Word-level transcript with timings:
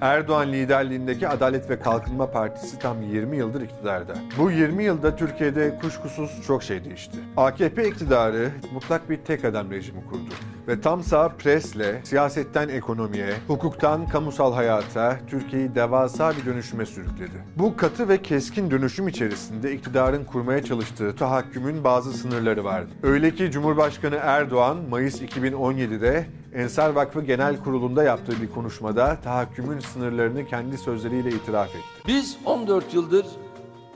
Erdoğan 0.00 0.52
liderliğindeki 0.52 1.28
Adalet 1.28 1.70
ve 1.70 1.78
Kalkınma 1.78 2.30
Partisi 2.30 2.78
tam 2.78 3.02
20 3.02 3.36
yıldır 3.36 3.60
iktidarda. 3.60 4.14
Bu 4.38 4.50
20 4.50 4.84
yılda 4.84 5.16
Türkiye'de 5.16 5.78
kuşkusuz 5.78 6.42
çok 6.46 6.62
şey 6.62 6.84
değişti. 6.84 7.18
AKP 7.36 7.88
iktidarı 7.88 8.50
mutlak 8.72 9.10
bir 9.10 9.16
tek 9.16 9.44
adam 9.44 9.70
rejimi 9.70 10.04
kurdu. 10.06 10.34
Ve 10.68 10.80
tam 10.80 11.02
sağ 11.02 11.28
presle 11.28 12.00
siyasetten 12.04 12.68
ekonomiye, 12.68 13.34
hukuktan 13.46 14.08
kamusal 14.08 14.54
hayata 14.54 15.18
Türkiye'yi 15.30 15.74
devasa 15.74 16.32
bir 16.36 16.46
dönüşüme 16.46 16.86
sürükledi. 16.86 17.44
Bu 17.56 17.76
katı 17.76 18.08
ve 18.08 18.22
keskin 18.22 18.70
dönüşüm 18.70 19.08
içerisinde 19.08 19.72
iktidarın 19.72 20.24
kurmaya 20.24 20.64
çalıştığı 20.64 21.16
tahakkümün 21.16 21.84
bazı 21.84 22.12
sınırları 22.12 22.64
vardı. 22.64 22.90
Öyle 23.02 23.34
ki 23.34 23.50
Cumhurbaşkanı 23.50 24.16
Erdoğan 24.22 24.76
Mayıs 24.90 25.22
2017'de 25.22 26.26
Ensar 26.54 26.90
Vakfı 26.90 27.22
Genel 27.22 27.56
Kurulu'nda 27.56 28.04
yaptığı 28.04 28.42
bir 28.42 28.50
konuşmada 28.50 29.16
tahakkümün 29.24 29.80
sınırlarını 29.80 30.46
kendi 30.46 30.78
sözleriyle 30.78 31.28
itiraf 31.28 31.68
etti. 31.68 32.06
Biz 32.06 32.36
14 32.44 32.94
yıldır 32.94 33.26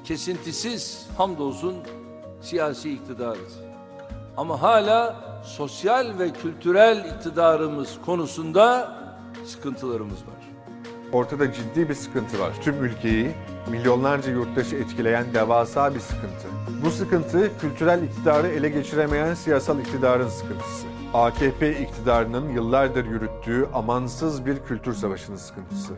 kesintisiz 0.05 1.07
hamdolsun 1.17 1.75
siyasi 2.41 2.93
iktidarız. 2.93 3.61
Ama 4.37 4.63
hala 4.63 5.30
sosyal 5.43 6.19
ve 6.19 6.33
kültürel 6.33 7.05
iktidarımız 7.17 7.99
konusunda 8.07 8.93
sıkıntılarımız 9.45 10.19
var. 10.19 10.51
Ortada 11.13 11.53
ciddi 11.53 11.89
bir 11.89 11.95
sıkıntı 11.95 12.39
var. 12.39 12.53
Tüm 12.63 12.85
ülkeyi, 12.85 13.31
milyonlarca 13.71 14.31
yurttaşı 14.31 14.77
etkileyen 14.77 15.35
devasa 15.35 15.95
bir 15.95 16.01
sıkıntı. 16.01 16.49
Bu 16.85 16.91
sıkıntı 16.91 17.51
kültürel 17.61 18.03
iktidarı 18.03 18.49
ele 18.49 18.69
geçiremeyen 18.69 19.35
siyasal 19.35 19.79
iktidarın 19.79 20.29
sıkıntısı. 20.29 20.87
AKP 21.15 21.81
iktidarının 21.81 22.49
yıllardır 22.49 23.05
yürüttüğü 23.05 23.69
amansız 23.75 24.47
bir 24.47 24.59
kültür 24.59 24.95
savaşının 24.95 25.37
sıkıntısı. 25.37 25.93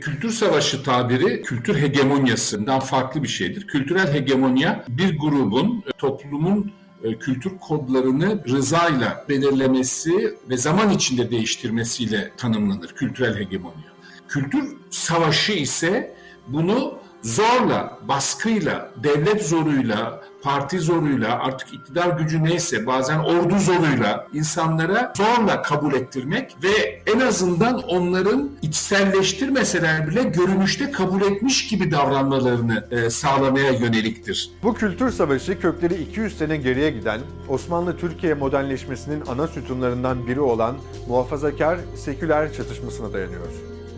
Kültür 0.00 0.30
savaşı 0.30 0.82
tabiri 0.82 1.42
kültür 1.42 1.80
hegemonyasından 1.80 2.80
farklı 2.80 3.22
bir 3.22 3.28
şeydir. 3.28 3.66
Kültürel 3.66 4.12
hegemonya 4.12 4.84
bir 4.88 5.18
grubun, 5.18 5.84
e, 5.86 5.92
toplumun 5.92 6.72
e, 7.04 7.18
kültür 7.18 7.58
kodlarını 7.58 8.44
rızayla 8.48 9.24
belirlemesi 9.28 10.34
ve 10.48 10.56
zaman 10.56 10.90
içinde 10.90 11.30
değiştirmesiyle 11.30 12.30
tanımlanır 12.36 12.88
kültürel 12.88 13.38
hegemonya. 13.38 13.92
Kültür 14.28 14.76
savaşı 14.90 15.52
ise 15.52 16.14
bunu 16.48 16.98
zorla, 17.22 17.98
baskıyla, 18.08 18.90
devlet 18.96 19.46
zoruyla, 19.46 20.24
parti 20.42 20.78
zoruyla, 20.78 21.38
artık 21.38 21.74
iktidar 21.74 22.08
gücü 22.18 22.44
neyse 22.44 22.86
bazen 22.86 23.18
ordu 23.18 23.58
zoruyla 23.58 24.26
insanlara 24.34 25.12
zorla 25.16 25.62
kabul 25.62 25.94
ettirmek 25.94 26.56
ve 26.62 27.02
en 27.06 27.20
azından 27.20 27.82
onların 27.82 28.50
içselleştirmeseler 28.62 30.08
bile 30.08 30.22
görünüşte 30.22 30.90
kabul 30.90 31.22
etmiş 31.22 31.68
gibi 31.68 31.90
davranmalarını 31.90 32.88
e, 32.90 33.10
sağlamaya 33.10 33.72
yöneliktir. 33.72 34.50
Bu 34.62 34.74
kültür 34.74 35.10
savaşı 35.10 35.60
kökleri 35.60 35.94
200 35.94 36.38
sene 36.38 36.56
geriye 36.56 36.90
giden, 36.90 37.20
Osmanlı 37.48 37.96
Türkiye 37.96 38.34
modernleşmesinin 38.34 39.22
ana 39.28 39.46
sütunlarından 39.46 40.26
biri 40.26 40.40
olan 40.40 40.76
muhafazakar 41.08 41.78
seküler 41.96 42.52
çatışmasına 42.52 43.12
dayanıyor. 43.12 43.48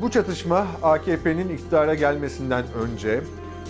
Bu 0.03 0.11
çatışma 0.11 0.67
AKP'nin 0.83 1.49
iktidara 1.49 1.95
gelmesinden 1.95 2.65
önce 2.83 3.21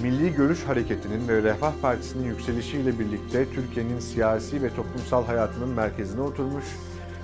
Milli 0.02 0.34
Görüş 0.34 0.64
Hareketi'nin 0.64 1.28
ve 1.28 1.42
Refah 1.42 1.72
Partisi'nin 1.82 2.24
yükselişiyle 2.24 2.98
birlikte 2.98 3.46
Türkiye'nin 3.54 3.98
siyasi 3.98 4.62
ve 4.62 4.74
toplumsal 4.74 5.24
hayatının 5.24 5.68
merkezine 5.68 6.20
oturmuş, 6.20 6.64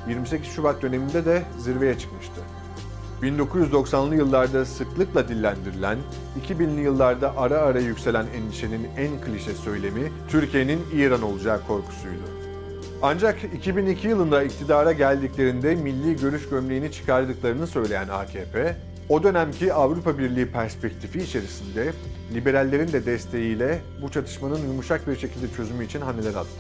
28 0.09 0.49
Şubat 0.49 0.83
döneminde 0.83 1.25
de 1.25 1.43
zirveye 1.59 1.99
çıkmıştı. 1.99 2.41
1990'lı 3.23 4.17
yıllarda 4.17 4.65
sıklıkla 4.65 5.29
dillendirilen, 5.29 5.99
2000'li 6.49 6.81
yıllarda 6.81 7.37
ara 7.37 7.59
ara 7.59 7.81
yükselen 7.81 8.27
endişenin 8.27 8.89
en 8.97 9.21
klişe 9.21 9.55
söylemi 9.55 10.13
Türkiye'nin 10.29 10.81
İran 10.93 11.23
olacağı 11.23 11.67
korkusuydu. 11.67 12.23
Ancak 13.03 13.45
2002 13.45 14.09
yılında 14.09 14.43
iktidara 14.43 14.93
geldiklerinde 14.93 15.75
milli 15.75 16.17
görüş 16.17 16.49
gömleğini 16.49 16.93
çıkardıklarını 16.93 17.67
söyleyen 17.67 18.09
AKP, 18.09 18.77
o 19.09 19.23
dönemki 19.23 19.75
Avrupa 19.75 20.19
Birliği 20.19 20.47
perspektifi 20.47 21.19
içerisinde 21.19 21.93
liberallerin 22.35 22.93
de 22.93 23.07
desteğiyle 23.07 23.79
bu 24.03 24.11
çatışmanın 24.11 24.59
yumuşak 24.69 25.09
bir 25.09 25.17
şekilde 25.17 25.47
çözümü 25.57 25.85
için 25.85 26.01
hamleler 26.01 26.35
attı. 26.35 26.51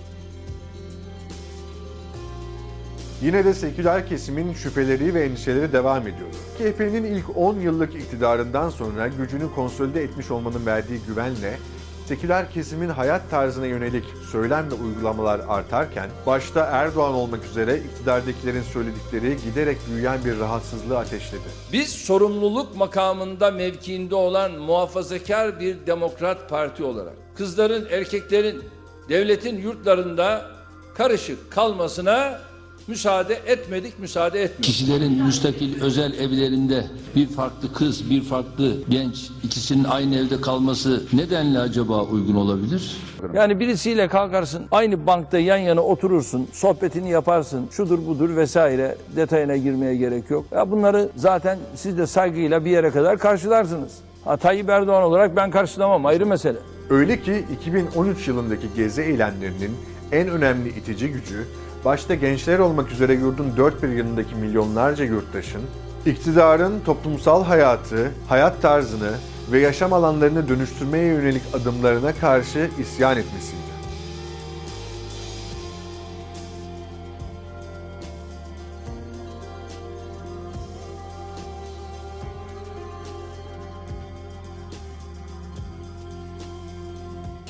Yine 3.22 3.44
de 3.44 3.54
seküler 3.54 4.06
kesimin 4.06 4.52
şüpheleri 4.52 5.14
ve 5.14 5.24
endişeleri 5.24 5.72
devam 5.72 6.02
ediyordu. 6.02 6.36
AKP'nin 6.54 7.04
ilk 7.04 7.36
10 7.36 7.60
yıllık 7.60 7.94
iktidarından 7.94 8.70
sonra 8.70 9.08
gücünü 9.08 9.54
konsolide 9.54 10.02
etmiş 10.02 10.30
olmanın 10.30 10.66
verdiği 10.66 11.00
güvenle 11.08 11.58
seküler 12.06 12.52
kesimin 12.52 12.88
hayat 12.88 13.30
tarzına 13.30 13.66
yönelik 13.66 14.04
söylem 14.32 14.70
ve 14.70 14.74
uygulamalar 14.74 15.40
artarken, 15.48 16.10
başta 16.26 16.60
Erdoğan 16.60 17.14
olmak 17.14 17.44
üzere 17.44 17.78
iktidardakilerin 17.78 18.62
söyledikleri 18.62 19.36
giderek 19.44 19.78
büyüyen 19.90 20.24
bir 20.24 20.40
rahatsızlığı 20.40 20.98
ateşledi. 20.98 21.42
Biz 21.72 21.88
sorumluluk 21.88 22.76
makamında 22.76 23.50
mevkiinde 23.50 24.14
olan 24.14 24.52
muhafazakar 24.52 25.60
bir 25.60 25.86
demokrat 25.86 26.50
parti 26.50 26.84
olarak 26.84 27.14
kızların, 27.34 27.86
erkeklerin 27.90 28.64
devletin 29.08 29.58
yurtlarında 29.58 30.46
karışık 30.94 31.52
kalmasına 31.52 32.40
müsaade 32.88 33.34
etmedik, 33.34 33.98
müsaade 33.98 34.42
etmiyoruz. 34.42 34.66
Kişilerin 34.66 35.24
müstakil 35.24 35.82
özel 35.82 36.12
evlerinde 36.14 36.86
bir 37.16 37.26
farklı 37.26 37.72
kız, 37.72 38.10
bir 38.10 38.22
farklı 38.22 38.72
genç 38.88 39.30
ikisinin 39.42 39.84
aynı 39.84 40.16
evde 40.16 40.40
kalması 40.40 41.02
nedenle 41.12 41.58
acaba 41.58 42.02
uygun 42.02 42.34
olabilir? 42.34 42.96
Yani 43.34 43.60
birisiyle 43.60 44.08
kalkarsın, 44.08 44.66
aynı 44.70 45.06
bankta 45.06 45.38
yan 45.38 45.56
yana 45.56 45.80
oturursun, 45.80 46.48
sohbetini 46.52 47.10
yaparsın, 47.10 47.68
şudur 47.70 48.06
budur 48.06 48.36
vesaire 48.36 48.96
detayına 49.16 49.56
girmeye 49.56 49.96
gerek 49.96 50.30
yok. 50.30 50.44
Ya 50.52 50.70
bunları 50.70 51.08
zaten 51.16 51.58
siz 51.74 51.98
de 51.98 52.06
saygıyla 52.06 52.64
bir 52.64 52.70
yere 52.70 52.90
kadar 52.90 53.18
karşılarsınız. 53.18 53.92
Ha, 54.24 54.36
Tayyip 54.36 54.68
Erdoğan 54.68 55.02
olarak 55.02 55.36
ben 55.36 55.50
karşılamam 55.50 56.06
ayrı 56.06 56.26
mesele. 56.26 56.58
Öyle 56.90 57.22
ki 57.22 57.44
2013 57.60 58.28
yılındaki 58.28 58.66
gezi 58.76 59.02
eylemlerinin 59.02 59.70
en 60.12 60.28
önemli 60.28 60.68
itici 60.68 61.08
gücü, 61.08 61.46
başta 61.86 62.14
gençler 62.14 62.58
olmak 62.58 62.92
üzere 62.92 63.14
yurdun 63.14 63.56
dört 63.56 63.82
bir 63.82 63.88
yanındaki 63.88 64.34
milyonlarca 64.34 65.04
yurttaşın, 65.04 65.62
iktidarın 66.06 66.80
toplumsal 66.80 67.44
hayatı, 67.44 68.12
hayat 68.28 68.62
tarzını 68.62 69.12
ve 69.52 69.60
yaşam 69.60 69.92
alanlarını 69.92 70.48
dönüştürmeye 70.48 71.04
yönelik 71.04 71.42
adımlarına 71.54 72.12
karşı 72.12 72.70
isyan 72.78 73.16
etmesiydi. 73.16 73.76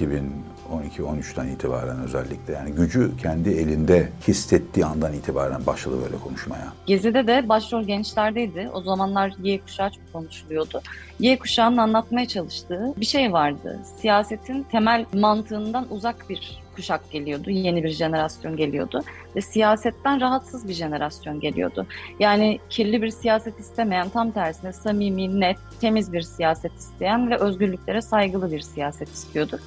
...2012 0.00 0.55
13ten 0.66 1.48
itibaren 1.48 1.98
özellikle 2.04 2.52
yani 2.52 2.72
gücü 2.72 3.16
kendi 3.22 3.50
elinde 3.50 4.08
hissettiği 4.28 4.86
andan 4.86 5.12
itibaren 5.12 5.66
başladı 5.66 5.96
böyle 6.04 6.16
konuşmaya. 6.16 6.72
Gezi'de 6.86 7.26
de 7.26 7.48
başrol 7.48 7.82
gençlerdeydi. 7.82 8.70
O 8.74 8.82
zamanlar 8.82 9.34
Y 9.42 9.60
kuşağı 9.60 9.90
çok 9.90 10.12
konuşuluyordu. 10.12 10.82
Y 11.20 11.38
kuşağının 11.38 11.76
anlatmaya 11.76 12.28
çalıştığı 12.28 12.94
bir 12.96 13.06
şey 13.06 13.32
vardı. 13.32 13.80
Siyasetin 14.00 14.62
temel 14.62 15.04
mantığından 15.14 15.86
uzak 15.90 16.30
bir 16.30 16.65
kuşak 16.76 17.10
geliyordu. 17.10 17.50
Yeni 17.50 17.84
bir 17.84 17.88
jenerasyon 17.88 18.56
geliyordu. 18.56 19.02
Ve 19.36 19.40
siyasetten 19.40 20.20
rahatsız 20.20 20.68
bir 20.68 20.74
jenerasyon 20.74 21.40
geliyordu. 21.40 21.86
Yani 22.20 22.58
kirli 22.70 23.02
bir 23.02 23.10
siyaset 23.10 23.60
istemeyen, 23.60 24.08
tam 24.08 24.30
tersine 24.30 24.72
samimi, 24.72 25.40
net, 25.40 25.56
temiz 25.80 26.12
bir 26.12 26.22
siyaset 26.22 26.78
isteyen 26.78 27.30
ve 27.30 27.36
özgürlüklere 27.36 28.02
saygılı 28.02 28.52
bir 28.52 28.60
siyaset 28.60 29.08
istiyordu. 29.08 29.60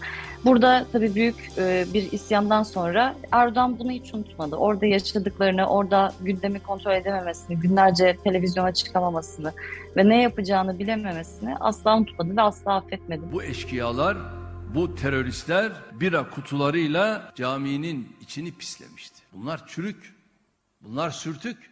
Burada 0.45 0.85
tabii 0.91 1.15
büyük 1.15 1.35
e, 1.57 1.85
bir 1.93 2.11
isyandan 2.11 2.63
sonra 2.63 3.15
Erdoğan 3.31 3.79
bunu 3.79 3.91
hiç 3.91 4.13
unutmadı. 4.13 4.55
Orada 4.55 4.85
yaşadıklarını, 4.85 5.65
orada 5.65 6.13
gündemi 6.21 6.59
kontrol 6.59 6.93
edememesini, 6.93 7.59
günlerce 7.59 8.17
televizyona 8.23 8.73
çıkamamasını 8.73 9.53
ve 9.97 10.09
ne 10.09 10.21
yapacağını 10.21 10.79
bilememesini 10.79 11.55
asla 11.59 11.97
unutmadı 11.97 12.37
ve 12.37 12.41
asla 12.41 12.75
affetmedi. 12.75 13.21
Bu 13.31 13.43
eşkıyalar, 13.43 14.17
bu 14.75 14.95
teröristler 14.95 15.71
bira 15.91 16.29
kutularıyla 16.29 17.31
caminin 17.35 18.15
içini 18.21 18.51
pislemişti. 18.51 19.21
Bunlar 19.33 19.67
çürük, 19.67 20.15
bunlar 20.81 21.09
sürtük. 21.09 21.69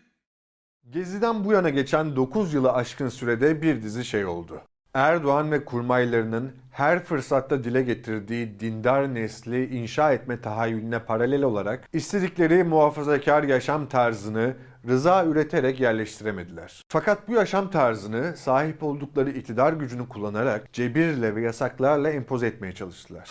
Gezi'den 0.89 1.45
bu 1.45 1.51
yana 1.51 1.69
geçen 1.69 2.15
9 2.15 2.53
yılı 2.53 2.73
aşkın 2.73 3.09
sürede 3.09 3.61
bir 3.61 3.81
dizi 3.81 4.05
şey 4.05 4.25
oldu. 4.25 4.61
Erdoğan 4.93 5.51
ve 5.51 5.65
kurmaylarının 5.65 6.51
her 6.71 7.03
fırsatta 7.03 7.63
dile 7.63 7.81
getirdiği 7.81 8.59
dindar 8.59 9.13
nesli 9.13 9.77
inşa 9.77 10.13
etme 10.13 10.41
tahayyülüne 10.41 10.99
paralel 10.99 11.43
olarak 11.43 11.89
istedikleri 11.93 12.63
muhafazakar 12.63 13.43
yaşam 13.43 13.89
tarzını 13.89 14.55
rıza 14.87 15.25
üreterek 15.25 15.79
yerleştiremediler. 15.79 16.83
Fakat 16.87 17.27
bu 17.27 17.33
yaşam 17.33 17.71
tarzını 17.71 18.37
sahip 18.37 18.83
oldukları 18.83 19.29
iktidar 19.29 19.73
gücünü 19.73 20.09
kullanarak 20.09 20.73
cebirle 20.73 21.35
ve 21.35 21.41
yasaklarla 21.41 22.09
empoze 22.09 22.47
etmeye 22.47 22.73
çalıştılar. 22.75 23.29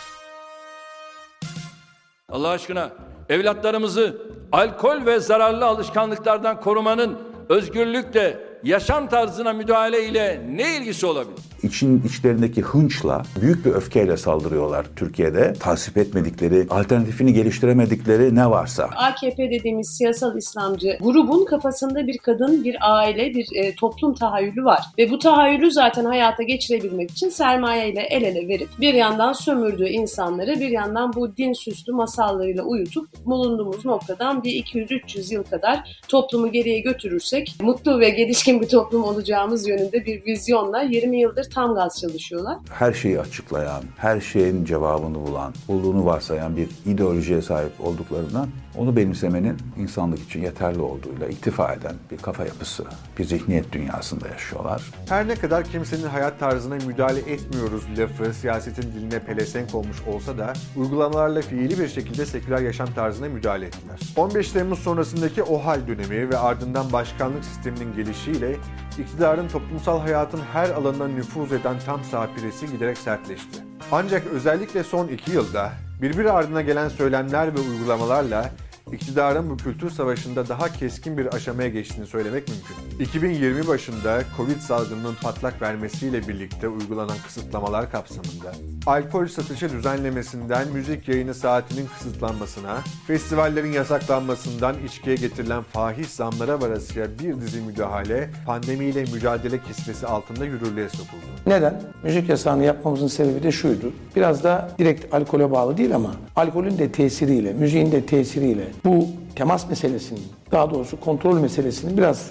Allah 2.29 2.49
aşkına 2.49 2.91
evlatlarımızı 3.29 4.21
alkol 4.51 5.05
ve 5.05 5.19
zararlı 5.19 5.65
alışkanlıklardan 5.65 6.61
korumanın 6.61 7.19
özgürlükle 7.49 8.39
yaşam 8.63 9.09
tarzına 9.09 9.53
müdahale 9.53 10.05
ile 10.05 10.41
ne 10.49 10.77
ilgisi 10.77 11.05
olabilir? 11.05 11.39
İçin 11.67 12.01
içlerindeki 12.01 12.61
hınçla, 12.61 13.23
büyük 13.41 13.65
bir 13.65 13.71
öfkeyle 13.71 14.17
saldırıyorlar 14.17 14.85
Türkiye'de. 14.95 15.53
Tasvip 15.59 15.97
etmedikleri, 15.97 16.67
alternatifini 16.69 17.33
geliştiremedikleri 17.33 18.35
ne 18.35 18.49
varsa. 18.49 18.83
AKP 18.83 19.51
dediğimiz 19.51 19.89
siyasal 19.97 20.37
İslamcı 20.37 20.97
grubun 21.01 21.45
kafasında 21.45 22.07
bir 22.07 22.17
kadın, 22.17 22.63
bir 22.63 22.77
aile, 22.81 23.33
bir 23.35 23.47
e, 23.55 23.75
toplum 23.75 24.13
tahayyülü 24.13 24.65
var. 24.65 24.81
Ve 24.97 25.09
bu 25.09 25.19
tahayyülü 25.19 25.71
zaten 25.71 26.05
hayata 26.05 26.43
geçirebilmek 26.43 27.11
için 27.11 27.29
sermaye 27.29 27.89
ile 27.89 28.01
el 28.01 28.23
ele 28.23 28.47
verip 28.47 28.69
bir 28.79 28.93
yandan 28.93 29.33
sömürdüğü 29.33 29.87
insanları 29.87 30.59
bir 30.59 30.69
yandan 30.69 31.13
bu 31.13 31.37
din 31.37 31.53
süslü 31.53 31.93
masallarıyla 31.93 32.63
uyutup 32.63 33.25
bulunduğumuz 33.25 33.85
noktadan 33.85 34.43
bir 34.43 34.51
200-300 34.63 35.33
yıl 35.33 35.43
kadar 35.43 36.01
toplumu 36.07 36.51
geriye 36.51 36.79
götürürsek 36.79 37.55
mutlu 37.61 37.99
ve 37.99 38.09
gelişkin 38.09 38.61
bir 38.61 38.67
toplum 38.67 39.03
olacağımız 39.03 39.67
yönünde 39.67 40.05
bir 40.05 40.25
vizyonla 40.25 40.81
20 40.81 41.19
yıldır 41.19 41.49
tam 41.57 41.75
gaz 41.75 41.99
çalışıyorlar. 42.01 42.57
Her 42.69 42.93
şeyi 42.93 43.19
açıklayan, 43.19 43.83
her 43.97 44.21
şeyin 44.21 44.65
cevabını 44.65 45.15
bulan, 45.15 45.53
bulduğunu 45.67 46.05
varsayan 46.05 46.57
bir 46.57 46.69
ideolojiye 46.85 47.41
sahip 47.41 47.71
olduklarından 47.79 48.47
onu 48.77 48.95
benimsemenin 48.95 49.57
insanlık 49.77 50.19
için 50.19 50.41
yeterli 50.41 50.81
olduğuyla 50.81 51.27
iktifa 51.27 51.73
eden 51.73 51.95
bir 52.11 52.17
kafa 52.17 52.45
yapısı, 52.45 52.85
bir 53.17 53.23
zihniyet 53.23 53.71
dünyasında 53.71 54.27
yaşıyorlar. 54.27 54.81
Her 55.09 55.27
ne 55.27 55.35
kadar 55.35 55.63
kimsenin 55.63 56.07
hayat 56.07 56.39
tarzına 56.39 56.75
müdahale 56.75 57.19
etmiyoruz 57.19 57.83
lafı 57.97 58.33
siyasetin 58.33 58.81
diline 58.81 59.19
pelesenk 59.19 59.75
olmuş 59.75 59.97
olsa 60.07 60.37
da 60.37 60.53
uygulamalarla 60.75 61.41
fiili 61.41 61.79
bir 61.79 61.87
şekilde 61.87 62.25
seküler 62.25 62.59
yaşam 62.59 62.93
tarzına 62.93 63.29
müdahale 63.29 63.65
ettiler. 63.65 63.99
15 64.15 64.51
Temmuz 64.51 64.79
sonrasındaki 64.79 65.43
OHAL 65.43 65.87
dönemi 65.87 66.29
ve 66.29 66.37
ardından 66.37 66.93
başkanlık 66.93 67.45
sisteminin 67.45 67.95
gelişiyle 67.95 68.55
iktidarın 68.99 69.47
toplumsal 69.47 69.99
hayatın 69.99 70.41
her 70.53 70.69
alanına 70.69 71.07
nüfuz 71.07 71.53
eden 71.53 71.75
tam 71.85 72.03
sağ 72.03 72.29
piresi 72.35 72.71
giderek 72.71 72.97
sertleşti. 72.97 73.59
Ancak 73.91 74.27
özellikle 74.27 74.83
son 74.83 75.07
iki 75.07 75.31
yılda 75.31 75.71
birbiri 76.01 76.31
ardına 76.31 76.61
gelen 76.61 76.89
söylemler 76.89 77.55
ve 77.55 77.59
uygulamalarla 77.59 78.51
iktidarın 78.91 79.49
bu 79.49 79.57
kültür 79.57 79.89
savaşında 79.89 80.49
daha 80.49 80.73
keskin 80.73 81.17
bir 81.17 81.35
aşamaya 81.35 81.69
geçtiğini 81.69 82.07
söylemek 82.07 82.47
mümkün. 82.47 83.05
2020 83.05 83.67
başında 83.67 84.23
Covid 84.37 84.59
salgınının 84.59 85.15
patlak 85.21 85.61
vermesiyle 85.61 86.27
birlikte 86.27 86.67
uygulanan 86.67 87.17
kısıtlamalar 87.25 87.91
kapsamında 87.91 88.51
alkol 88.85 89.27
satışı 89.27 89.69
düzenlemesinden 89.69 90.67
müzik 90.73 91.07
yayını 91.07 91.33
saatinin 91.33 91.87
kısıtlanmasına, 91.87 92.77
festivallerin 93.07 93.71
yasaklanmasından 93.71 94.75
içkiye 94.85 95.15
getirilen 95.15 95.63
fahiş 95.63 96.07
zamlara 96.07 96.61
varasıya 96.61 97.07
bir 97.19 97.41
dizi 97.41 97.61
müdahale 97.61 98.29
pandemiyle 98.45 99.01
mücadele 99.01 99.59
kisvesi 99.61 100.07
altında 100.07 100.45
yürürlüğe 100.45 100.89
sokuldu. 100.89 101.25
Neden? 101.47 101.81
Müzik 102.03 102.29
yasağını 102.29 102.63
yapmamızın 102.63 103.07
sebebi 103.07 103.43
de 103.43 103.51
şuydu. 103.51 103.91
Biraz 104.15 104.43
da 104.43 104.71
direkt 104.79 105.13
alkole 105.13 105.51
bağlı 105.51 105.77
değil 105.77 105.95
ama 105.95 106.11
alkolün 106.35 106.77
de 106.77 106.91
tesiriyle, 106.91 107.53
müziğin 107.53 107.91
de 107.91 108.05
tesiriyle 108.05 108.67
bu 108.85 109.07
temas 109.35 109.69
meselesinin, 109.69 110.23
daha 110.51 110.71
doğrusu 110.71 110.99
kontrol 110.99 111.39
meselesinin 111.39 111.97
biraz 111.97 112.27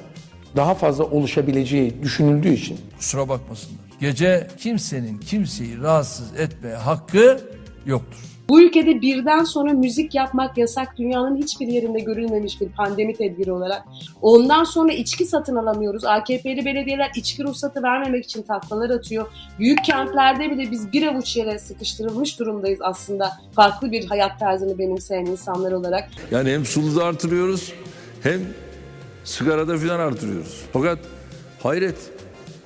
daha 0.56 0.75
fazla 0.75 1.04
oluşabileceği 1.04 2.02
düşünüldüğü 2.02 2.52
için 2.52 2.78
Kusura 2.98 3.28
bakmasınlar. 3.28 3.81
Gece 4.00 4.48
kimsenin 4.58 5.19
kimseyi 5.19 5.81
rahatsız 5.81 6.40
etmeye 6.40 6.76
hakkı 6.76 7.40
yoktur. 7.87 8.35
Bu 8.48 8.62
ülkede 8.62 9.00
birden 9.00 9.44
sonra 9.44 9.72
müzik 9.72 10.14
yapmak 10.14 10.58
yasak 10.58 10.98
dünyanın 10.98 11.37
hiçbir 11.37 11.66
yerinde 11.66 11.98
görülmemiş 11.98 12.60
bir 12.60 12.69
pandemi 12.69 13.14
tedbiri 13.14 13.52
olarak. 13.52 13.82
Ondan 14.22 14.64
sonra 14.64 14.93
içki 14.93 15.25
satın 15.25 15.56
alamıyoruz. 15.56 16.04
AKP'li 16.04 16.64
belediyeler 16.64 17.10
içki 17.16 17.44
ruhsatı 17.44 17.82
vermemek 17.82 18.25
için 18.25 18.43
taklalar 18.43 18.90
atıyor. 18.90 19.26
Büyük 19.58 19.84
kentlerde 19.84 20.50
bile 20.50 20.70
biz 20.70 20.93
bir 20.93 21.06
avuç 21.06 21.37
yere 21.37 21.58
sıkıştırılmış 21.58 22.38
durumdayız 22.38 22.78
aslında. 22.82 23.32
Farklı 23.52 23.93
bir 23.93 24.06
hayat 24.06 24.38
tarzını 24.38 24.78
benimseyen 24.78 25.26
insanlar 25.26 25.72
olarak. 25.72 26.08
Yani 26.31 26.50
hem 26.50 26.64
suluda 26.64 27.04
artırıyoruz 27.04 27.72
hem 28.22 28.40
sigarada 29.25 29.76
filan 29.76 30.00
artırıyoruz. 30.00 30.62
Fakat 30.72 30.99
hayret 31.62 31.96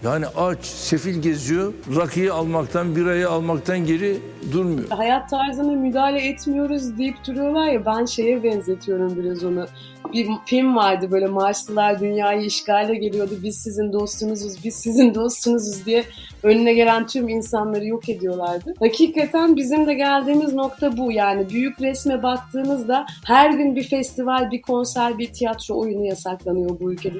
yani 0.04 0.26
aç, 0.26 0.64
sefil 0.64 1.22
geziyor, 1.22 1.72
rakıyı 1.96 2.34
almaktan, 2.34 2.96
birayı 2.96 3.30
almaktan 3.30 3.86
geri 3.86 4.18
durmuyor. 4.52 4.88
Hayat 4.90 5.30
tarzına 5.30 5.72
müdahale 5.72 6.28
etmiyoruz 6.28 6.98
deyip 6.98 7.16
duruyorlar 7.26 7.68
ya 7.68 7.86
ben 7.86 8.04
şeye 8.04 8.42
benzetiyorum 8.42 9.16
biraz 9.16 9.44
onu. 9.44 9.66
Bir 10.12 10.28
film 10.46 10.76
vardı 10.76 11.10
böyle 11.10 11.26
Marslılar 11.26 12.00
dünyayı 12.00 12.42
işgale 12.42 12.94
geliyordu. 12.94 13.34
Biz 13.42 13.56
sizin 13.58 13.92
dostunuzuz, 13.92 14.64
biz 14.64 14.74
sizin 14.74 15.14
dostunuzuz 15.14 15.86
diye 15.86 16.04
önüne 16.42 16.74
gelen 16.74 17.06
tüm 17.06 17.28
insanları 17.28 17.86
yok 17.86 18.08
ediyorlardı. 18.08 18.74
Hakikaten 18.78 19.56
bizim 19.56 19.86
de 19.86 19.94
geldiğimiz 19.94 20.54
nokta 20.54 20.96
bu. 20.96 21.12
Yani 21.12 21.50
büyük 21.50 21.80
resme 21.80 22.22
baktığınızda 22.22 23.06
her 23.26 23.50
gün 23.50 23.76
bir 23.76 23.82
festival, 23.82 24.50
bir 24.50 24.62
konser, 24.62 25.18
bir 25.18 25.32
tiyatro 25.32 25.78
oyunu 25.78 26.06
yasaklanıyor 26.06 26.80
bu 26.80 26.92
ülkede. 26.92 27.18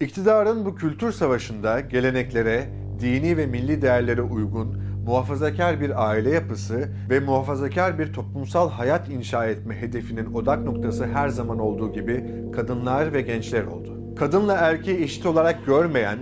İktidarın 0.00 0.64
bu 0.64 0.74
kültür 0.74 1.12
savaşında 1.12 1.80
geleneklere, 1.80 2.68
dini 3.00 3.36
ve 3.36 3.46
milli 3.46 3.82
değerlere 3.82 4.22
uygun 4.22 4.76
muhafazakar 5.06 5.80
bir 5.80 6.08
aile 6.08 6.30
yapısı 6.30 6.88
ve 7.10 7.20
muhafazakar 7.20 7.98
bir 7.98 8.12
toplumsal 8.12 8.70
hayat 8.70 9.08
inşa 9.08 9.46
etme 9.46 9.80
hedefinin 9.80 10.34
odak 10.34 10.64
noktası 10.64 11.06
her 11.06 11.28
zaman 11.28 11.58
olduğu 11.58 11.92
gibi 11.92 12.24
kadınlar 12.52 13.12
ve 13.12 13.22
gençler 13.22 13.64
oldu. 13.64 14.14
Kadınla 14.16 14.54
erkeği 14.54 15.02
eşit 15.02 15.26
olarak 15.26 15.66
görmeyen 15.66 16.18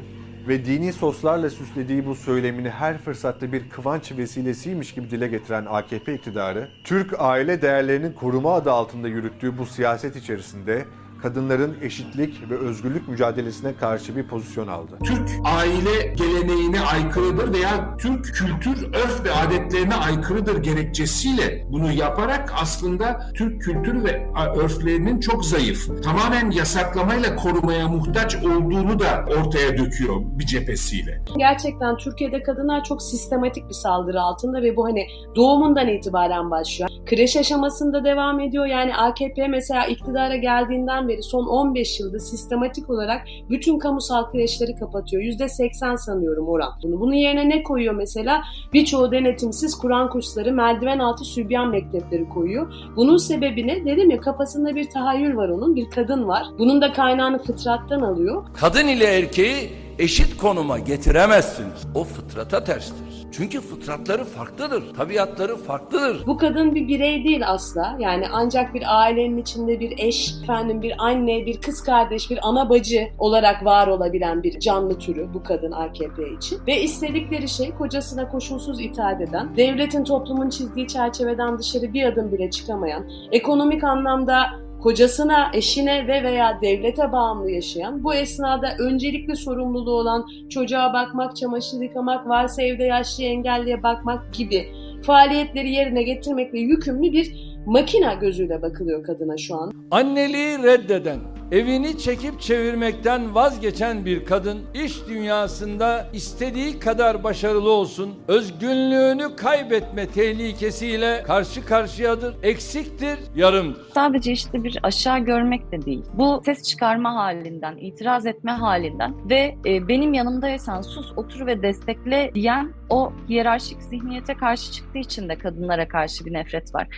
ve 0.49 0.65
dini 0.65 0.93
soslarla 0.93 1.51
süslediği 1.51 2.07
bu 2.07 2.15
söylemini 2.15 2.71
her 2.71 2.99
fırsatta 2.99 3.53
bir 3.53 3.71
kıvanç 3.71 4.13
vesilesiymiş 4.13 4.95
gibi 4.95 5.11
dile 5.11 5.29
getiren 5.29 5.67
AKP 5.69 6.15
iktidarı, 6.15 6.69
Türk 6.85 7.15
aile 7.19 7.63
değerlerinin 7.63 8.13
koruma 8.13 8.55
adı 8.55 8.73
altında 8.73 9.09
yürüttüğü 9.09 9.59
bu 9.59 9.67
siyaset 9.67 10.17
içerisinde 10.17 10.85
kadınların 11.23 11.77
eşitlik 11.83 12.51
ve 12.51 12.59
özgürlük 12.59 13.09
mücadelesine 13.09 13.75
karşı 13.75 14.17
bir 14.17 14.27
pozisyon 14.29 14.69
aldı. 14.69 14.99
Türk 15.05 15.29
aile 15.45 16.15
geleneğine 16.15 16.81
aykırıdır 16.81 17.55
veya 17.55 17.97
Türk 17.97 18.25
kültür, 18.25 18.87
örf 18.89 19.25
ve 19.25 19.33
adetlerine 19.33 19.95
aykırıdır 19.95 20.63
gerekçesiyle 20.63 21.67
bunu 21.69 21.93
yaparak 21.93 22.53
aslında 22.63 23.31
Türk 23.35 23.63
kültürü 23.63 24.05
ve 24.05 24.27
örflerinin 24.57 25.21
çok 25.21 25.45
zayıf, 25.45 26.03
tamamen 26.05 26.51
yasaklamayla 26.51 27.37
korumaya 27.37 27.89
muhtaç 27.89 28.37
olduğunu 28.37 28.99
da 28.99 29.25
ortaya 29.39 29.79
döküyor 29.79 30.17
bir 30.23 30.47
cephesiyle. 30.47 31.21
Gerçekten 31.39 31.97
Türkiye'de 31.97 32.43
kadınlar 32.43 32.85
çok 32.85 33.03
sistematik 33.03 33.69
bir 33.69 33.75
saldırı 33.75 34.21
altında 34.21 34.63
ve 34.63 34.77
bu 34.77 34.85
hani 34.87 35.07
doğumundan 35.37 35.89
itibaren 35.89 36.51
başlıyor. 36.51 36.91
Kreş 37.07 37.37
aşamasında 37.37 38.05
devam 38.05 38.41
ediyor. 38.41 38.67
Yani 38.67 38.97
AKP 38.97 39.49
mesela 39.49 39.87
iktidara 39.87 40.37
geldiğinden 40.37 41.09
beri 41.09 41.12
son 41.23 41.47
15 41.47 42.01
yılda 42.01 42.19
sistematik 42.19 42.91
olarak 42.91 43.23
bütün 43.51 43.79
kamusal 43.79 44.31
kreşleri 44.31 44.77
kapatıyor. 44.77 45.23
%80 45.23 45.99
sanıyorum 45.99 46.49
oran. 46.49 46.73
Bunu 46.83 47.01
bunun 47.01 47.15
yerine 47.15 47.49
ne 47.49 47.63
koyuyor 47.63 47.95
mesela? 47.95 48.43
Birçoğu 48.73 49.13
denetimsiz 49.13 49.79
Kur'an 49.79 50.11
kursları, 50.11 50.53
merdiven 50.53 50.99
altı 50.99 51.25
sübyan 51.25 51.69
mektepleri 51.69 52.29
koyuyor. 52.29 52.75
Bunun 52.97 53.17
sebebi 53.17 53.67
ne? 53.67 53.85
Dedim 53.85 54.11
ya 54.11 54.21
kafasında 54.21 54.75
bir 54.75 54.91
tahayyül 54.91 55.37
var 55.37 55.49
onun, 55.49 55.77
bir 55.77 55.91
kadın 55.91 56.29
var. 56.29 56.47
Bunun 56.59 56.83
da 56.83 56.93
kaynağını 56.93 57.43
fıtrattan 57.43 58.01
alıyor. 58.01 58.45
Kadın 58.55 58.89
ile 58.89 59.05
erkeği 59.05 59.71
eşit 59.99 60.37
konuma 60.37 60.79
getiremezsiniz. 60.79 61.87
O 61.95 62.05
fıtrata 62.05 62.65
terstir. 62.65 63.22
Çünkü 63.33 63.61
fıtratları 63.61 64.25
farklıdır, 64.25 64.95
tabiatları 64.95 65.57
farklıdır. 65.57 66.27
Bu 66.27 66.37
kadın 66.37 66.75
bir 66.75 66.89
birey 66.89 67.25
değil 67.25 67.49
asla. 67.49 67.97
Yani 68.01 68.27
ancak 68.33 68.75
bir 68.75 69.01
ailenin 69.03 69.39
içinde 69.39 69.81
bir 69.81 69.95
eş, 69.99 70.35
efendim 70.43 70.83
bir 70.83 70.95
anne, 70.99 71.47
bir 71.47 71.61
kız 71.61 71.83
kardeş, 71.83 72.31
bir 72.31 72.39
ana 72.43 72.71
bacı 72.71 73.09
olarak 73.19 73.65
var 73.65 73.87
olabilen 73.87 74.43
bir 74.43 74.61
canlı 74.61 74.99
türü 74.99 75.35
bu 75.35 75.43
kadın 75.43 75.73
AKP 75.73 76.33
için. 76.33 76.59
Ve 76.67 76.81
istedikleri 76.81 77.49
şey 77.49 77.75
kocasına 77.75 78.29
koşulsuz 78.29 78.81
itaat 78.81 79.21
eden, 79.21 79.57
devletin 79.57 80.05
toplumun 80.05 80.51
çizdiği 80.51 80.87
çerçeveden 80.87 81.59
dışarı 81.59 81.93
bir 81.93 82.05
adım 82.05 82.33
bile 82.33 82.51
çıkamayan, 82.51 83.05
ekonomik 83.33 83.85
anlamda 83.85 84.63
kocasına, 84.83 85.51
eşine 85.55 86.07
ve 86.07 86.23
veya 86.23 86.59
devlete 86.63 87.13
bağımlı 87.13 87.51
yaşayan, 87.51 88.05
bu 88.05 88.15
esnada 88.15 88.77
öncelikli 88.79 89.37
sorumluluğu 89.37 89.95
olan 89.95 90.27
çocuğa 90.51 90.93
bakmak, 90.93 91.37
çamaşır 91.37 91.81
yıkamak, 91.81 92.29
varsa 92.29 92.63
evde 92.63 92.85
yaşlı 92.85 93.25
engelliye 93.25 93.83
bakmak 93.83 94.35
gibi 94.35 94.69
faaliyetleri 95.03 95.71
yerine 95.71 96.03
getirmekle 96.03 96.59
yükümlü 96.59 97.13
bir 97.13 97.57
makina 97.67 98.15
gözüyle 98.15 98.63
bakılıyor 98.63 99.05
kadına 99.05 99.37
şu 99.37 99.57
an. 99.57 99.73
Anneliği 99.91 100.63
reddeden, 100.63 101.19
evini 101.53 101.99
çekip 101.99 102.41
çevirmekten 102.41 103.35
vazgeçen 103.35 104.05
bir 104.05 104.25
kadın 104.25 104.59
iş 104.75 105.09
dünyasında 105.09 106.09
istediği 106.13 106.79
kadar 106.79 107.25
başarılı 107.25 107.71
olsun, 107.71 108.15
özgünlüğünü 108.29 109.37
kaybetme 109.37 110.07
tehlikesiyle 110.07 111.23
karşı 111.23 111.65
karşıyadır, 111.65 112.35
eksiktir, 112.43 113.19
yarımdır. 113.37 113.81
Sadece 113.95 114.33
işte 114.33 114.65
bir 114.65 114.79
aşağı 114.83 115.19
görmek 115.19 115.73
de 115.73 115.83
değil. 115.83 116.05
Bu 116.15 116.43
ses 116.45 116.63
çıkarma 116.63 117.15
halinden, 117.15 117.77
itiraz 117.77 118.27
etme 118.27 118.53
halinden 118.53 119.15
ve 119.31 119.57
e, 119.67 119.89
benim 119.89 120.15
yanımdaysan 120.15 120.81
sus, 120.81 121.13
otur 121.17 121.47
ve 121.47 121.63
destekle 121.63 122.31
diyen 122.35 122.73
o 122.91 123.13
hiyerarşik 123.29 123.83
zihniyete 123.83 124.35
karşı 124.35 124.73
çıktığı 124.73 124.99
için 124.99 125.29
de 125.29 125.39
kadınlara 125.39 125.89
karşı 125.89 126.25
bir 126.25 126.33
nefret 126.33 126.75
var. 126.75 126.89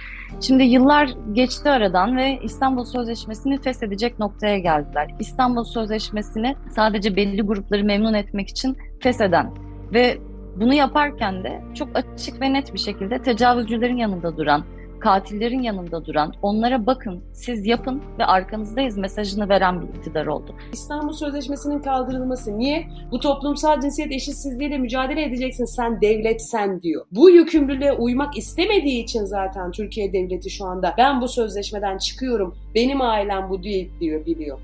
Şimdi 0.41 0.63
yıllar 0.63 1.11
geçti 1.33 1.71
aradan 1.71 2.17
ve 2.17 2.39
İstanbul 2.43 2.85
Sözleşmesi'ni 2.85 3.61
feshedecek 3.61 4.19
noktaya 4.45 4.59
geldiler. 4.59 5.11
İstanbul 5.19 5.65
Sözleşmesi'ni 5.65 6.57
sadece 6.71 7.17
belli 7.17 7.43
grupları 7.43 7.85
memnun 7.85 8.15
etmek 8.15 8.49
için 8.49 8.77
fesheden 9.01 9.51
ve 9.93 10.19
bunu 10.57 10.75
yaparken 10.75 11.45
de 11.45 11.61
çok 11.75 11.89
açık 11.95 12.41
ve 12.41 12.53
net 12.53 12.75
bir 12.75 12.79
şekilde 12.79 13.23
tecavüzcülerin 13.23 13.97
yanında 13.97 14.37
duran, 14.37 14.65
katillerin 15.01 15.63
yanında 15.63 16.07
duran, 16.07 16.35
onlara 16.43 16.87
bakın, 16.87 17.23
siz 17.33 17.67
yapın 17.67 18.03
ve 18.19 18.25
arkanızdayız 18.25 18.97
mesajını 18.99 19.49
veren 19.49 19.81
bir 19.83 19.89
iktidar 19.89 20.27
oldu. 20.27 20.55
İstanbul 20.73 21.13
Sözleşmesi'nin 21.13 21.79
kaldırılması 21.79 22.59
niye? 22.59 22.87
Bu 23.11 23.21
toplumsal 23.21 23.81
cinsiyet 23.81 24.13
eşitsizliğiyle 24.13 24.79
mücadele 24.79 25.25
edeceksin 25.25 25.77
sen 25.77 26.01
devlet 26.01 26.43
sen 26.51 26.81
diyor. 26.81 27.07
Bu 27.11 27.31
yükümlülüğe 27.31 27.93
uymak 27.93 28.39
istemediği 28.39 29.03
için 29.03 29.25
zaten 29.25 29.71
Türkiye 29.71 30.13
devleti 30.13 30.51
şu 30.51 30.65
anda 30.65 30.95
ben 30.99 31.21
bu 31.21 31.29
sözleşmeden 31.29 31.99
çıkıyorum, 31.99 32.55
benim 32.75 33.01
ailem 33.01 33.51
bu 33.51 33.63
değil 33.63 33.91
diyor 34.01 34.27
biliyor. 34.27 34.59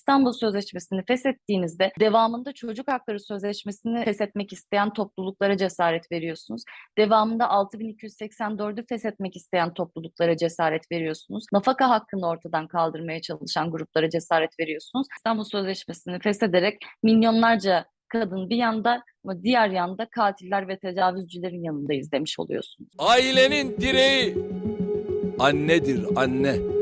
İstanbul 0.00 0.32
Sözleşmesi'ni 0.32 1.04
feshettiğinizde 1.04 1.92
devamında 2.00 2.52
Çocuk 2.52 2.88
Hakları 2.88 3.20
Sözleşmesi'ni 3.20 4.04
feshetmek 4.04 4.52
isteyen 4.52 4.92
topluluklara 4.92 5.56
cesaret 5.56 6.12
veriyorsunuz. 6.12 6.62
Devamında 6.98 7.44
6284'ü 7.44 8.86
feshetmek 8.88 9.36
isteyen 9.36 9.74
topluluklara 9.74 10.36
cesaret 10.36 10.92
veriyorsunuz. 10.92 11.44
Nafaka 11.52 11.90
hakkını 11.90 12.28
ortadan 12.28 12.68
kaldırmaya 12.68 13.20
çalışan 13.20 13.70
gruplara 13.70 14.10
cesaret 14.10 14.60
veriyorsunuz. 14.60 15.06
İstanbul 15.16 15.44
Sözleşmesi'ni 15.44 16.18
feshederek 16.20 16.78
milyonlarca 17.02 17.84
kadın 18.08 18.50
bir 18.50 18.56
yanda 18.56 19.02
ama 19.24 19.42
diğer 19.42 19.68
yanda 19.68 20.08
katiller 20.10 20.68
ve 20.68 20.78
tecavüzcülerin 20.78 21.62
yanındayız 21.62 22.12
demiş 22.12 22.38
oluyorsunuz. 22.38 22.90
Ailenin 22.98 23.76
direği 23.76 24.36
annedir 25.38 26.06
anne. 26.16 26.79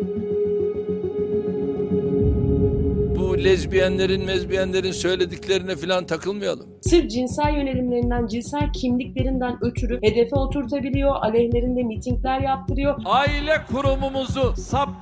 Bu 3.39 3.45
lezbiyenlerin, 3.45 4.25
mezbiyenlerin 4.25 4.93
söylediklerine 4.93 5.77
falan 5.77 6.07
takılmayalım. 6.07 6.67
Sırf 6.83 7.11
cinsel 7.11 7.55
yönelimlerinden, 7.55 8.27
cinsel 8.27 8.73
kimliklerinden 8.73 9.59
ötürü 9.61 10.03
hedefe 10.03 10.37
oturtabiliyor, 10.37 11.17
aleyhlerinde 11.17 11.83
mitingler 11.83 12.41
yaptırıyor. 12.41 13.01
Aile 13.05 13.53
kurumumuzu 13.73 14.55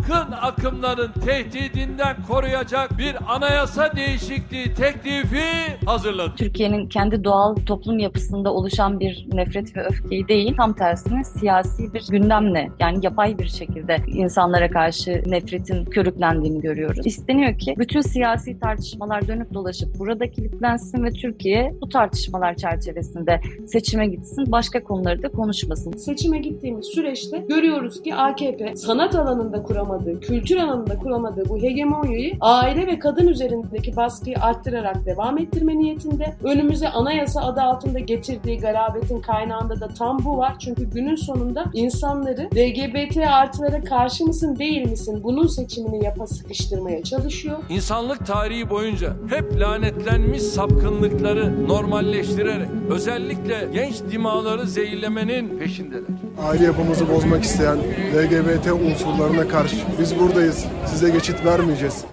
sapkın 0.06 0.32
akımların 0.32 1.12
tehdidinden 1.24 2.16
koruyacak 2.28 2.98
bir 2.98 3.16
anayasa 3.28 3.96
değişikliği 3.96 4.74
teklifi 4.74 5.44
hazırladı. 5.86 6.32
Türkiye'nin 6.36 6.88
kendi 6.88 7.24
doğal 7.24 7.56
toplum 7.56 7.98
yapısında 7.98 8.52
oluşan 8.52 9.00
bir 9.00 9.26
nefret 9.32 9.76
ve 9.76 9.84
öfkeyi 9.84 10.28
değil, 10.28 10.56
tam 10.56 10.72
tersine 10.72 11.24
siyasi 11.24 11.94
bir 11.94 12.06
gündemle 12.10 12.68
yani 12.80 12.98
yapay 13.02 13.38
bir 13.38 13.48
şekilde 13.48 13.96
insanlara 14.06 14.70
karşı 14.70 15.22
nefretin 15.26 15.84
körüklendiğini 15.84 16.60
görüyoruz. 16.60 17.06
İsteniyor 17.06 17.58
ki 17.58 17.74
bütün 17.78 18.00
siyasi 18.00 18.60
tartışmalar 18.60 19.28
dönüp 19.28 19.54
dolaşıp 19.54 19.98
burada 19.98 20.30
kilitlensin 20.30 21.04
ve 21.04 21.10
Türkiye 21.10 21.74
bu 21.80 21.88
tartışmalar 21.88 22.54
çerçevesinde 22.54 23.40
seçime 23.66 24.06
gitsin, 24.06 24.52
başka 24.52 24.84
konuları 24.84 25.22
da 25.22 25.28
konuşmasın. 25.28 25.92
Seçime 25.92 26.38
gittiğimiz 26.38 26.86
süreçte 26.86 27.38
görüyoruz 27.38 28.02
ki 28.02 28.14
AKP 28.14 28.76
sanat 28.76 29.14
alanında 29.14 29.62
kuramadığı, 29.96 30.20
kültür 30.20 30.56
alanında 30.56 30.98
kuramadığı 30.98 31.48
bu 31.48 31.62
hegemonyayı 31.62 32.36
aile 32.40 32.86
ve 32.86 32.98
kadın 32.98 33.28
üzerindeki 33.28 33.96
baskıyı 33.96 34.36
arttırarak 34.40 35.06
devam 35.06 35.38
ettirme 35.38 35.78
niyetinde. 35.78 36.34
Önümüze 36.44 36.88
anayasa 36.88 37.40
adı 37.40 37.60
altında 37.60 37.98
getirdiği 37.98 38.58
garabetin 38.58 39.20
kaynağında 39.20 39.80
da 39.80 39.88
tam 39.88 40.24
bu 40.24 40.38
var. 40.38 40.54
Çünkü 40.58 40.90
günün 40.90 41.16
sonunda 41.16 41.64
insanları 41.74 42.48
LGBT 42.56 43.16
artılara 43.16 43.84
karşı 43.84 44.24
mısın 44.24 44.56
değil 44.58 44.90
misin 44.90 45.20
bunun 45.24 45.46
seçimini 45.46 46.04
yapa 46.04 46.26
sıkıştırmaya 46.26 47.04
çalışıyor. 47.04 47.58
İnsanlık 47.68 48.26
tarihi 48.26 48.70
boyunca 48.70 49.12
hep 49.28 49.60
lanetlenmiş 49.60 50.42
sapkınlıkları 50.42 51.68
normalleştirerek 51.68 52.68
özellikle 52.90 53.68
genç 53.72 53.94
dimaları 54.10 54.66
zehirlemenin 54.66 55.58
peşindeler. 55.58 56.02
aile 56.42 56.64
yapımızı 56.64 57.08
bozmak 57.08 57.44
isteyen 57.44 57.78
LGBT 58.14 58.66
unsurlarına 58.72 59.48
karşı 59.48 59.76
biz 60.00 60.18
buradayız. 60.18 60.64
Size 60.86 61.10
geçit 61.10 61.44
vermeyeceğiz. 61.44 62.04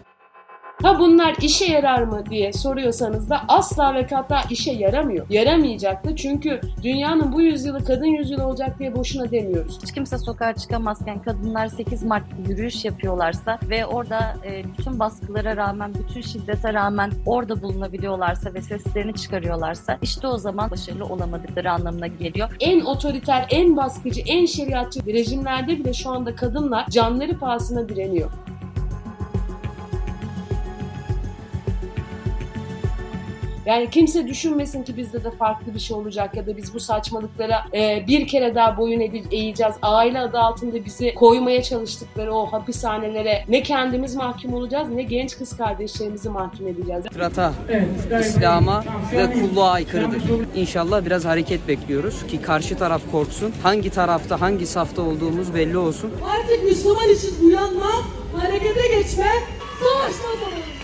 Ha 0.84 1.00
bunlar 1.00 1.36
işe 1.42 1.66
yarar 1.66 2.02
mı 2.04 2.24
diye 2.30 2.54
soruyorsanız 2.54 3.30
da 3.30 3.42
asla 3.48 3.96
ve 3.96 4.08
kata 4.08 4.42
işe 4.50 4.72
yaramıyor. 4.72 5.25
Yaramayacak 5.30 6.06
da 6.06 6.16
çünkü 6.16 6.62
dünyanın 6.84 7.34
bu 7.34 7.42
yüzyılı 7.42 7.86
kadın 7.86 8.06
yüzyılı 8.06 8.48
olacak 8.48 8.80
diye 8.80 8.96
boşuna 8.96 9.32
demiyoruz. 9.32 9.80
Hiç 9.84 9.92
kimse 9.92 10.18
sokağa 10.18 10.54
çıkamazken 10.54 11.22
kadınlar 11.22 11.68
8 11.68 12.04
Mart 12.04 12.24
yürüyüş 12.48 12.86
yapıyorlarsa 12.86 13.60
ve 13.70 13.86
orada 13.86 14.36
e, 14.46 14.63
bütün 14.63 15.00
baskılara 15.00 15.58
rağmen, 15.58 15.94
bütün 15.94 16.22
şiddete 16.22 16.74
rağmen 16.74 17.12
orada 17.25 17.62
bulunabiliyorlarsa 17.62 18.54
ve 18.54 18.62
seslerini 18.62 19.13
çıkarıyorlarsa 19.13 19.98
işte 20.02 20.28
o 20.28 20.38
zaman 20.38 20.72
başarılı 20.72 21.06
olamadıkları 21.06 21.72
anlamına 21.72 22.08
geliyor. 22.08 22.50
En 22.60 22.82
otoriter, 22.82 23.48
en 23.50 23.78
baskıcı, 23.78 24.22
en 24.28 24.46
şeriatçı 24.46 25.06
rejimlerde 25.06 25.80
bile 25.80 25.94
şu 25.94 26.10
anda 26.10 26.36
kadınlar 26.36 26.88
canları 26.90 27.40
pahasına 27.40 27.90
direniyor. 27.90 28.32
Yani 33.65 33.89
kimse 33.89 34.27
düşünmesin 34.27 34.84
ki 34.84 34.98
bizde 34.98 35.24
de 35.24 35.32
farklı 35.32 35.74
bir 35.74 35.79
şey 35.79 35.98
olacak 35.98 36.36
ya 36.38 36.48
da 36.48 36.58
biz 36.58 36.74
bu 36.74 36.79
saçmalıklara 36.79 37.65
e, 37.74 38.03
bir 38.08 38.27
kere 38.27 38.55
daha 38.55 38.77
boyun 38.77 39.00
eğeceğiz. 39.32 39.75
Aile 39.82 40.20
adı 40.20 40.39
altında 40.39 40.86
bizi 40.86 41.13
koymaya 41.13 41.63
çalıştıkları 41.63 42.34
o 42.34 42.46
hapishanelere 42.46 43.46
ne 43.50 43.63
kendimiz 43.63 44.15
mahkum 44.15 44.53
olacağız 44.53 44.89
ne 44.89 45.03
genç 45.03 45.38
kız 45.38 45.58
kardeşlerimizi 45.58 46.29
mahkum 46.29 46.67
edeceğiz. 46.67 47.03
Fıtrat'a, 47.03 47.53
İslam'a 48.20 48.84
ve 49.15 49.34
kulluğa 49.34 49.72
aykırıdır. 49.72 50.22
İnşallah 50.55 51.05
biraz 51.05 51.25
hareket 51.25 51.67
bekliyoruz 51.67 52.27
ki 52.27 52.41
karşı 52.41 52.77
taraf 52.77 53.01
korksun. 53.12 53.53
Hangi 53.63 53.89
tarafta, 53.89 54.41
hangi 54.41 54.65
safta 54.65 55.01
olduğumuz 55.01 55.53
belli 55.55 55.77
olsun. 55.77 56.12
Artık 56.39 56.63
Müslüman 56.63 57.10
için 57.10 57.46
uyanma, 57.46 57.91
harekete 58.38 58.88
geçme, 58.88 59.27
savaşma 59.79 60.46
zamanı. 60.46 60.83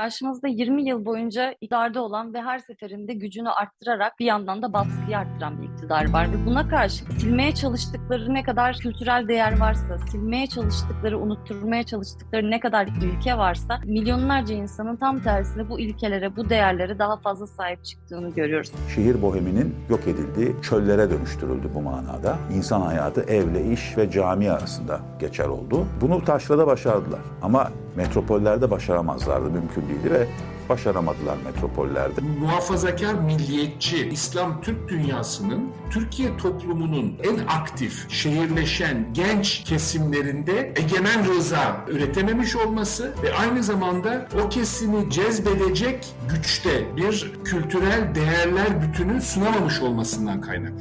Karşımızda 0.00 0.48
20 0.48 0.88
yıl 0.88 1.04
boyunca 1.04 1.52
iktidarda 1.52 2.02
olan 2.02 2.34
ve 2.34 2.42
her 2.42 2.58
seferinde 2.58 3.14
gücünü 3.14 3.48
arttırarak 3.48 4.18
bir 4.18 4.24
yandan 4.24 4.62
da 4.62 4.72
baskıyı 4.72 5.18
arttıran 5.18 5.62
bir 5.62 5.68
iktidar 5.68 6.12
var. 6.12 6.32
Ve 6.32 6.46
buna 6.46 6.68
karşı 6.68 7.04
silmeye 7.04 7.54
çalıştıkları 7.54 8.34
ne 8.34 8.42
kadar 8.42 8.76
kültürel 8.76 9.28
değer 9.28 9.60
varsa, 9.60 9.98
silmeye 9.98 10.46
çalıştıkları, 10.46 11.18
unutturmaya 11.18 11.82
çalıştıkları 11.82 12.50
ne 12.50 12.60
kadar 12.60 12.86
ilke 12.86 13.38
varsa 13.38 13.80
milyonlarca 13.84 14.54
insanın 14.54 14.96
tam 14.96 15.22
tersine 15.22 15.68
bu 15.68 15.80
ilkelere, 15.80 16.36
bu 16.36 16.50
değerlere 16.50 16.98
daha 16.98 17.16
fazla 17.16 17.46
sahip 17.46 17.84
çıktığını 17.84 18.34
görüyoruz. 18.34 18.72
Şehir 18.94 19.22
boheminin 19.22 19.74
yok 19.90 20.00
edildiği 20.06 20.56
çöllere 20.62 21.10
dönüştürüldü 21.10 21.70
bu 21.74 21.80
manada. 21.82 22.38
İnsan 22.54 22.80
hayatı 22.80 23.20
evle, 23.20 23.72
iş 23.72 23.98
ve 23.98 24.10
cami 24.10 24.50
arasında 24.50 25.00
geçer 25.18 25.46
oldu. 25.46 25.86
Bunu 26.00 26.24
taşrada 26.24 26.66
başardılar 26.66 27.20
ama 27.42 27.70
metropollerde 27.96 28.70
başaramazlardı, 28.70 29.50
mümkün 29.50 29.82
değildi 29.88 30.10
ve 30.10 30.26
başaramadılar 30.68 31.36
metropollerde. 31.44 32.20
Muhafazakar, 32.40 33.14
milliyetçi, 33.14 34.08
İslam 34.08 34.60
Türk 34.60 34.88
dünyasının 34.88 35.68
Türkiye 35.90 36.36
toplumunun 36.36 37.14
en 37.22 37.38
aktif, 37.38 38.10
şehirleşen, 38.10 39.06
genç 39.12 39.64
kesimlerinde 39.64 40.72
egemen 40.76 41.28
rıza 41.28 41.84
üretememiş 41.88 42.56
olması 42.56 43.12
ve 43.22 43.34
aynı 43.34 43.62
zamanda 43.62 44.28
o 44.44 44.48
kesimi 44.48 45.10
cezbedecek 45.10 46.06
güçte 46.28 46.96
bir 46.96 47.32
kültürel 47.44 48.14
değerler 48.14 48.82
bütünü 48.82 49.20
sunamamış 49.22 49.80
olmasından 49.80 50.40
kaynaklı. 50.40 50.80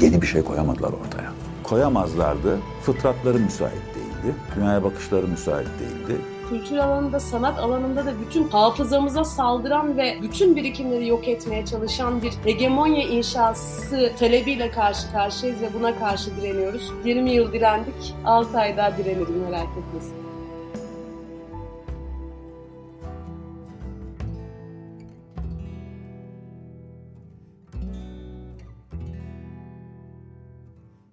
Yeni 0.00 0.22
bir 0.22 0.26
şey 0.26 0.42
koyamadılar 0.42 0.92
ortaya. 0.92 1.32
Koyamazlardı. 1.62 2.58
Fıtratları 2.82 3.38
müsait 3.38 3.72
değildi. 3.94 4.36
Dünyaya 4.56 4.84
bakışları 4.84 5.26
müsait 5.26 5.68
değildi. 5.80 6.20
Kültür 6.50 6.76
alanında, 6.76 7.20
sanat 7.20 7.58
alanında 7.58 8.06
da 8.06 8.12
bütün 8.20 8.48
hafızamıza 8.48 9.24
saldıran 9.24 9.96
ve 9.96 10.18
bütün 10.22 10.56
birikimleri 10.56 11.08
yok 11.08 11.28
etmeye 11.28 11.66
çalışan 11.66 12.22
bir 12.22 12.32
hegemonya 12.44 13.02
inşası 13.02 14.12
talebiyle 14.18 14.70
karşı 14.70 15.12
karşıyayız 15.12 15.62
ve 15.62 15.74
buna 15.74 15.98
karşı 15.98 16.36
direniyoruz. 16.36 16.92
20 17.04 17.30
yıl 17.30 17.52
direndik, 17.52 18.14
6 18.24 18.58
ay 18.58 18.76
daha 18.76 18.96
direniriz 18.96 19.36
merak 19.50 19.68
etmesin. 19.78 20.29